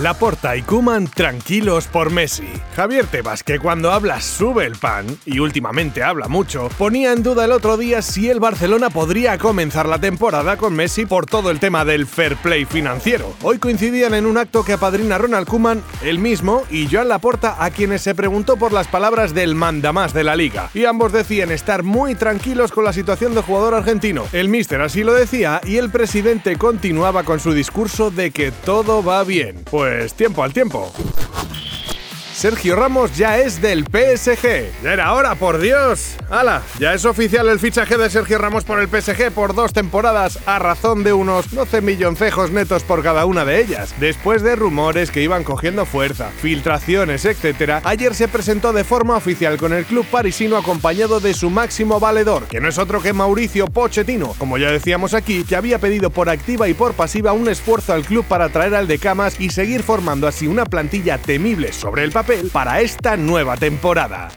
Laporta 0.00 0.56
y 0.56 0.62
Kuman 0.62 1.08
tranquilos 1.08 1.88
por 1.88 2.10
Messi. 2.10 2.46
Javier 2.76 3.06
Tebas, 3.06 3.42
que 3.42 3.58
cuando 3.58 3.90
habla 3.90 4.20
sube 4.20 4.64
el 4.64 4.76
pan, 4.76 5.06
y 5.26 5.40
últimamente 5.40 6.04
habla 6.04 6.28
mucho, 6.28 6.68
ponía 6.78 7.12
en 7.12 7.24
duda 7.24 7.46
el 7.46 7.52
otro 7.52 7.76
día 7.76 8.00
si 8.00 8.30
el 8.30 8.38
Barcelona 8.38 8.90
podría 8.90 9.38
comenzar 9.38 9.88
la 9.88 9.98
temporada 9.98 10.56
con 10.56 10.74
Messi 10.74 11.04
por 11.04 11.26
todo 11.26 11.50
el 11.50 11.58
tema 11.58 11.84
del 11.84 12.06
fair 12.06 12.36
play 12.36 12.64
financiero. 12.64 13.34
Hoy 13.42 13.58
coincidían 13.58 14.14
en 14.14 14.26
un 14.26 14.38
acto 14.38 14.64
que 14.64 14.74
apadrina 14.74 15.18
Ronald 15.18 15.48
Kuman, 15.48 15.82
él 16.02 16.20
mismo, 16.20 16.62
y 16.70 16.86
Joan 16.86 17.08
Laporta, 17.08 17.56
a 17.58 17.70
quienes 17.70 18.02
se 18.02 18.14
preguntó 18.14 18.56
por 18.56 18.72
las 18.72 18.86
palabras 18.86 19.34
del 19.34 19.56
mandamás 19.56 20.14
de 20.14 20.22
la 20.22 20.36
liga. 20.36 20.70
Y 20.74 20.84
ambos 20.84 21.12
decían 21.12 21.50
estar 21.50 21.82
muy 21.82 22.14
tranquilos 22.14 22.70
con 22.70 22.84
la 22.84 22.92
situación 22.92 23.34
del 23.34 23.42
jugador 23.42 23.74
argentino. 23.74 24.24
El 24.32 24.48
míster 24.48 24.80
así 24.80 25.02
lo 25.02 25.12
decía, 25.12 25.60
y 25.64 25.76
el 25.76 25.90
presidente 25.90 26.56
continuaba 26.56 27.24
con 27.24 27.40
su 27.40 27.52
discurso 27.52 28.12
de 28.12 28.30
que 28.30 28.52
todo 28.52 29.02
va 29.02 29.24
bien. 29.24 29.64
Pues 29.68 29.87
pues 29.88 30.12
tiempo 30.12 30.42
al 30.42 30.52
tiempo. 30.52 30.92
Sergio 32.38 32.76
Ramos 32.76 33.16
ya 33.16 33.36
es 33.38 33.60
del 33.60 33.82
PSG. 33.82 34.84
Ya 34.84 34.92
era 34.92 35.12
hora, 35.12 35.34
por 35.34 35.58
Dios. 35.58 36.14
¡Hala! 36.30 36.62
Ya 36.78 36.94
es 36.94 37.04
oficial 37.04 37.48
el 37.48 37.58
fichaje 37.58 37.98
de 37.98 38.08
Sergio 38.08 38.38
Ramos 38.38 38.62
por 38.62 38.78
el 38.78 38.86
PSG 38.86 39.32
por 39.32 39.56
dos 39.56 39.72
temporadas 39.72 40.38
a 40.46 40.60
razón 40.60 41.02
de 41.02 41.12
unos 41.12 41.50
12 41.50 41.80
milloncejos 41.80 42.52
netos 42.52 42.84
por 42.84 43.02
cada 43.02 43.26
una 43.26 43.44
de 43.44 43.60
ellas. 43.60 43.92
Después 43.98 44.42
de 44.42 44.54
rumores 44.54 45.10
que 45.10 45.20
iban 45.20 45.42
cogiendo 45.42 45.84
fuerza, 45.84 46.30
filtraciones, 46.40 47.24
etc., 47.24 47.80
ayer 47.82 48.14
se 48.14 48.28
presentó 48.28 48.72
de 48.72 48.84
forma 48.84 49.16
oficial 49.16 49.58
con 49.58 49.72
el 49.72 49.84
club 49.84 50.06
parisino 50.06 50.56
acompañado 50.56 51.18
de 51.18 51.34
su 51.34 51.50
máximo 51.50 51.98
valedor, 51.98 52.44
que 52.44 52.60
no 52.60 52.68
es 52.68 52.78
otro 52.78 53.02
que 53.02 53.12
Mauricio 53.12 53.66
Pochettino, 53.66 54.36
como 54.38 54.58
ya 54.58 54.70
decíamos 54.70 55.12
aquí, 55.12 55.42
que 55.42 55.56
había 55.56 55.80
pedido 55.80 56.10
por 56.10 56.28
activa 56.28 56.68
y 56.68 56.74
por 56.74 56.94
pasiva 56.94 57.32
un 57.32 57.48
esfuerzo 57.48 57.94
al 57.94 58.04
club 58.04 58.24
para 58.26 58.50
traer 58.50 58.76
al 58.76 58.86
de 58.86 59.00
Camas 59.00 59.40
y 59.40 59.50
seguir 59.50 59.82
formando 59.82 60.28
así 60.28 60.46
una 60.46 60.66
plantilla 60.66 61.18
temible 61.18 61.72
sobre 61.72 62.04
el 62.04 62.12
papel 62.12 62.27
para 62.52 62.80
esta 62.82 63.16
nueva 63.16 63.56
temporada. 63.56 64.28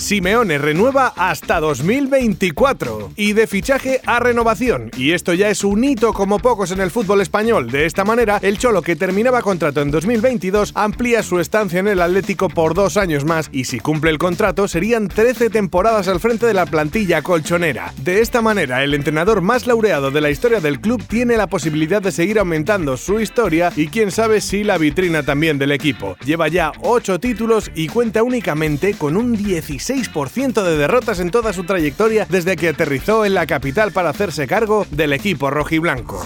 Simeone 0.00 0.56
renueva 0.56 1.12
hasta 1.14 1.60
2024 1.60 3.12
y 3.16 3.34
de 3.34 3.46
fichaje 3.46 4.00
a 4.06 4.18
renovación. 4.18 4.90
Y 4.96 5.12
esto 5.12 5.34
ya 5.34 5.50
es 5.50 5.62
un 5.62 5.84
hito 5.84 6.14
como 6.14 6.38
pocos 6.38 6.70
en 6.70 6.80
el 6.80 6.90
fútbol 6.90 7.20
español. 7.20 7.70
De 7.70 7.84
esta 7.84 8.04
manera, 8.04 8.38
el 8.40 8.56
Cholo 8.56 8.80
que 8.80 8.96
terminaba 8.96 9.42
contrato 9.42 9.82
en 9.82 9.90
2022 9.90 10.72
amplía 10.74 11.22
su 11.22 11.38
estancia 11.38 11.80
en 11.80 11.88
el 11.88 12.00
Atlético 12.00 12.48
por 12.48 12.72
dos 12.72 12.96
años 12.96 13.26
más 13.26 13.50
y 13.52 13.64
si 13.64 13.78
cumple 13.78 14.10
el 14.10 14.16
contrato 14.16 14.68
serían 14.68 15.08
13 15.08 15.50
temporadas 15.50 16.08
al 16.08 16.18
frente 16.18 16.46
de 16.46 16.54
la 16.54 16.64
plantilla 16.64 17.20
colchonera. 17.20 17.92
De 17.98 18.22
esta 18.22 18.40
manera, 18.40 18.82
el 18.82 18.94
entrenador 18.94 19.42
más 19.42 19.66
laureado 19.66 20.10
de 20.10 20.22
la 20.22 20.30
historia 20.30 20.60
del 20.60 20.80
club 20.80 21.04
tiene 21.06 21.36
la 21.36 21.46
posibilidad 21.46 22.00
de 22.00 22.10
seguir 22.10 22.38
aumentando 22.38 22.96
su 22.96 23.20
historia 23.20 23.70
y 23.76 23.88
quién 23.88 24.10
sabe 24.10 24.40
si 24.40 24.64
la 24.64 24.78
vitrina 24.78 25.22
también 25.22 25.58
del 25.58 25.72
equipo. 25.72 26.16
Lleva 26.24 26.48
ya 26.48 26.72
8 26.80 27.20
títulos 27.20 27.70
y 27.74 27.88
cuenta 27.88 28.22
únicamente 28.22 28.94
con 28.94 29.18
un 29.18 29.36
16 29.36 29.89
6% 29.90 30.62
de 30.62 30.76
derrotas 30.76 31.18
en 31.18 31.32
toda 31.32 31.52
su 31.52 31.64
trayectoria 31.64 32.24
desde 32.30 32.54
que 32.54 32.68
aterrizó 32.68 33.24
en 33.24 33.34
la 33.34 33.44
capital 33.46 33.90
para 33.90 34.10
hacerse 34.10 34.46
cargo 34.46 34.86
del 34.92 35.12
equipo 35.12 35.50
rojiblanco. 35.50 36.24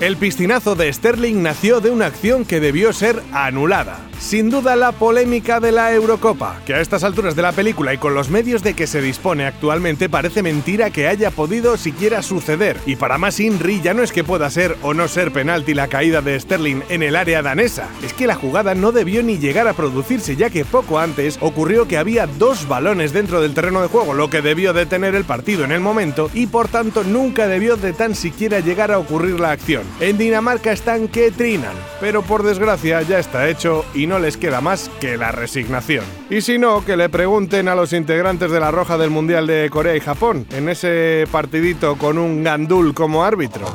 El 0.00 0.16
piscinazo 0.16 0.76
de 0.76 0.90
Sterling 0.90 1.42
nació 1.42 1.80
de 1.80 1.90
una 1.90 2.06
acción 2.06 2.46
que 2.46 2.58
debió 2.58 2.94
ser 2.94 3.22
anulada. 3.32 3.98
Sin 4.24 4.48
duda 4.48 4.74
la 4.74 4.92
polémica 4.92 5.60
de 5.60 5.70
la 5.70 5.92
Eurocopa, 5.92 6.58
que 6.64 6.72
a 6.72 6.80
estas 6.80 7.04
alturas 7.04 7.36
de 7.36 7.42
la 7.42 7.52
película 7.52 7.92
y 7.92 7.98
con 7.98 8.14
los 8.14 8.30
medios 8.30 8.62
de 8.62 8.72
que 8.72 8.86
se 8.86 9.02
dispone 9.02 9.44
actualmente 9.44 10.08
parece 10.08 10.42
mentira 10.42 10.88
que 10.88 11.08
haya 11.08 11.30
podido 11.30 11.76
siquiera 11.76 12.22
suceder. 12.22 12.78
Y 12.86 12.96
para 12.96 13.18
más 13.18 13.38
Inri 13.38 13.82
ya 13.82 13.92
no 13.92 14.02
es 14.02 14.12
que 14.12 14.24
pueda 14.24 14.48
ser 14.48 14.78
o 14.80 14.94
no 14.94 15.08
ser 15.08 15.30
penalti 15.30 15.74
la 15.74 15.88
caída 15.88 16.22
de 16.22 16.40
Sterling 16.40 16.80
en 16.88 17.02
el 17.02 17.16
área 17.16 17.42
danesa, 17.42 17.90
es 18.02 18.14
que 18.14 18.26
la 18.26 18.34
jugada 18.34 18.74
no 18.74 18.92
debió 18.92 19.22
ni 19.22 19.36
llegar 19.36 19.68
a 19.68 19.74
producirse 19.74 20.36
ya 20.36 20.48
que 20.48 20.64
poco 20.64 20.98
antes 20.98 21.36
ocurrió 21.42 21.86
que 21.86 21.98
había 21.98 22.26
dos 22.26 22.66
balones 22.66 23.12
dentro 23.12 23.42
del 23.42 23.52
terreno 23.52 23.82
de 23.82 23.88
juego, 23.88 24.14
lo 24.14 24.30
que 24.30 24.40
debió 24.40 24.72
detener 24.72 25.14
el 25.14 25.24
partido 25.24 25.64
en 25.64 25.72
el 25.72 25.80
momento 25.80 26.30
y 26.32 26.46
por 26.46 26.68
tanto 26.68 27.04
nunca 27.04 27.46
debió 27.46 27.76
de 27.76 27.92
tan 27.92 28.14
siquiera 28.14 28.60
llegar 28.60 28.90
a 28.90 28.98
ocurrir 28.98 29.38
la 29.38 29.50
acción. 29.50 29.82
En 30.00 30.16
Dinamarca 30.16 30.72
están 30.72 31.08
que 31.08 31.30
trinan, 31.30 31.76
pero 32.00 32.22
por 32.22 32.42
desgracia 32.42 33.02
ya 33.02 33.18
está 33.18 33.50
hecho 33.50 33.84
y 33.92 34.06
no 34.06 34.13
no 34.14 34.20
les 34.20 34.36
queda 34.36 34.60
más 34.60 34.92
que 35.00 35.16
la 35.16 35.32
resignación. 35.32 36.04
Y 36.30 36.40
si 36.40 36.56
no, 36.56 36.84
que 36.84 36.96
le 36.96 37.08
pregunten 37.08 37.66
a 37.66 37.74
los 37.74 37.92
integrantes 37.92 38.48
de 38.48 38.60
la 38.60 38.70
Roja 38.70 38.96
del 38.96 39.10
Mundial 39.10 39.48
de 39.48 39.68
Corea 39.70 39.96
y 39.96 40.00
Japón, 40.00 40.46
en 40.52 40.68
ese 40.68 41.26
partidito 41.32 41.96
con 41.96 42.18
un 42.18 42.44
gandul 42.44 42.94
como 42.94 43.24
árbitro. 43.24 43.66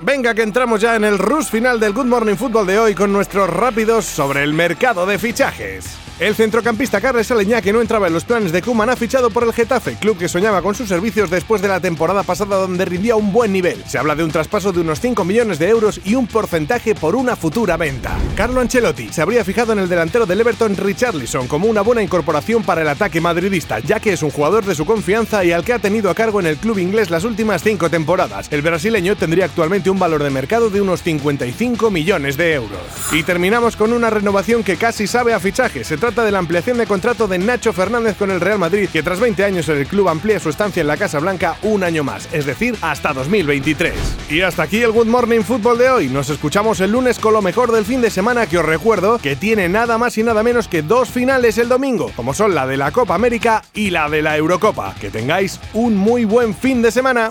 Venga, 0.00 0.34
que 0.34 0.42
entramos 0.42 0.82
ya 0.82 0.94
en 0.94 1.04
el 1.04 1.18
rush 1.18 1.46
final 1.46 1.80
del 1.80 1.94
Good 1.94 2.04
Morning 2.04 2.36
Football 2.36 2.66
de 2.66 2.78
hoy 2.78 2.94
con 2.94 3.12
nuestros 3.14 3.48
rápidos 3.48 4.04
sobre 4.04 4.42
el 4.42 4.52
mercado 4.52 5.06
de 5.06 5.18
fichajes. 5.18 5.96
El 6.18 6.34
centrocampista 6.34 6.98
Carles 6.98 7.30
Aleñá, 7.30 7.60
que 7.60 7.74
no 7.74 7.82
entraba 7.82 8.06
en 8.06 8.14
los 8.14 8.24
planes 8.24 8.50
de 8.50 8.62
Kuman, 8.62 8.88
ha 8.88 8.96
fichado 8.96 9.28
por 9.28 9.44
el 9.44 9.52
Getafe, 9.52 9.96
club 9.96 10.16
que 10.16 10.30
soñaba 10.30 10.62
con 10.62 10.74
sus 10.74 10.88
servicios 10.88 11.28
después 11.28 11.60
de 11.60 11.68
la 11.68 11.78
temporada 11.78 12.22
pasada 12.22 12.56
donde 12.56 12.86
rindía 12.86 13.16
un 13.16 13.32
buen 13.32 13.52
nivel. 13.52 13.84
Se 13.86 13.98
habla 13.98 14.14
de 14.14 14.24
un 14.24 14.30
traspaso 14.30 14.72
de 14.72 14.80
unos 14.80 14.98
5 14.98 15.26
millones 15.26 15.58
de 15.58 15.68
euros 15.68 16.00
y 16.06 16.14
un 16.14 16.26
porcentaje 16.26 16.94
por 16.94 17.16
una 17.16 17.36
futura 17.36 17.76
venta. 17.76 18.16
Carlo 18.34 18.62
Ancelotti 18.62 19.10
se 19.10 19.20
habría 19.20 19.44
fijado 19.44 19.74
en 19.74 19.78
el 19.80 19.90
delantero 19.90 20.24
del 20.24 20.40
Everton 20.40 20.74
Richarlison 20.74 21.48
como 21.48 21.66
una 21.66 21.82
buena 21.82 22.02
incorporación 22.02 22.62
para 22.62 22.80
el 22.80 22.88
ataque 22.88 23.20
madridista, 23.20 23.80
ya 23.80 24.00
que 24.00 24.14
es 24.14 24.22
un 24.22 24.30
jugador 24.30 24.64
de 24.64 24.74
su 24.74 24.86
confianza 24.86 25.44
y 25.44 25.52
al 25.52 25.66
que 25.66 25.74
ha 25.74 25.78
tenido 25.78 26.08
a 26.08 26.14
cargo 26.14 26.40
en 26.40 26.46
el 26.46 26.56
club 26.56 26.78
inglés 26.78 27.10
las 27.10 27.24
últimas 27.24 27.62
5 27.62 27.90
temporadas. 27.90 28.48
El 28.50 28.62
brasileño 28.62 29.16
tendría 29.16 29.44
actualmente 29.44 29.85
un 29.90 29.98
valor 29.98 30.22
de 30.22 30.30
mercado 30.30 30.70
de 30.70 30.80
unos 30.80 31.02
55 31.02 31.90
millones 31.90 32.36
de 32.36 32.54
euros. 32.54 32.80
Y 33.12 33.22
terminamos 33.22 33.76
con 33.76 33.92
una 33.92 34.10
renovación 34.10 34.62
que 34.62 34.76
casi 34.76 35.06
sabe 35.06 35.34
a 35.34 35.40
fichaje 35.40 35.84
trata 35.96 36.24
de 36.24 36.32
la 36.32 36.38
ampliación 36.38 36.78
de 36.78 36.86
contrato 36.86 37.26
de 37.26 37.38
Nacho 37.38 37.72
Fernández 37.72 38.16
con 38.16 38.30
el 38.30 38.40
Real 38.40 38.58
Madrid, 38.58 38.88
que 38.92 39.02
tras 39.02 39.20
20 39.20 39.44
años 39.44 39.68
en 39.68 39.78
el 39.78 39.86
club 39.86 40.08
amplía 40.08 40.38
su 40.38 40.48
estancia 40.48 40.80
en 40.80 40.86
la 40.86 40.96
Casa 40.96 41.18
Blanca 41.18 41.56
un 41.62 41.82
año 41.82 42.04
más, 42.04 42.28
es 42.32 42.46
decir, 42.46 42.76
hasta 42.80 43.12
2023. 43.12 43.94
Y 44.30 44.42
hasta 44.42 44.64
aquí 44.64 44.82
el 44.82 44.92
Good 44.92 45.06
Morning 45.06 45.40
Football 45.40 45.78
de 45.78 45.90
hoy. 45.90 46.08
Nos 46.08 46.30
escuchamos 46.30 46.80
el 46.80 46.92
lunes 46.92 47.18
con 47.18 47.32
lo 47.32 47.42
mejor 47.42 47.72
del 47.72 47.84
fin 47.84 48.00
de 48.00 48.10
semana 48.10 48.46
que 48.46 48.58
os 48.58 48.64
recuerdo 48.64 49.18
que 49.18 49.36
tiene 49.36 49.68
nada 49.68 49.98
más 49.98 50.18
y 50.18 50.22
nada 50.22 50.42
menos 50.42 50.68
que 50.68 50.82
dos 50.82 51.08
finales 51.08 51.58
el 51.58 51.68
domingo, 51.68 52.10
como 52.16 52.34
son 52.34 52.54
la 52.54 52.66
de 52.66 52.76
la 52.76 52.90
Copa 52.90 53.14
América 53.14 53.62
y 53.74 53.90
la 53.90 54.08
de 54.08 54.22
la 54.22 54.36
Eurocopa. 54.36 54.94
Que 55.00 55.10
tengáis 55.10 55.60
un 55.72 55.96
muy 55.96 56.24
buen 56.24 56.54
fin 56.54 56.82
de 56.82 56.90
semana. 56.90 57.30